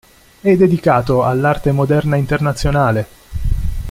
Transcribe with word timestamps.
È 0.41 0.55
dedicato 0.55 1.23
all'arte 1.23 1.71
moderna 1.71 2.15
internazionale. 2.15 3.05